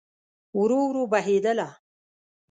[0.57, 1.67] ورو، ورو بهیدله